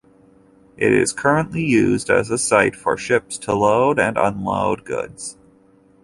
[0.77, 5.37] It is currently used as a site for ships to load and unload goods.